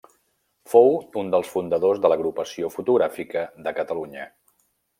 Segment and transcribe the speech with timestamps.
[0.71, 0.89] Fou
[1.23, 4.29] un dels fundadors de l'Agrupació Fotogràfica de Catalunya.